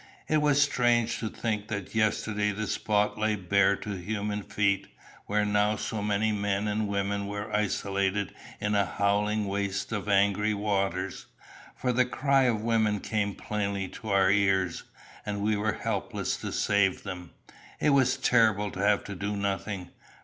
[0.27, 4.87] It was strange to think that yesterday the spot lay bare to human feet,
[5.27, 10.55] where now so many men and women were isolated in a howling waste of angry
[10.55, 11.27] waters;
[11.75, 14.85] for the cry of women came plainly to our ears,
[15.23, 17.29] and we were helpless to save them.
[17.79, 19.89] It was terrible to have to do nothing.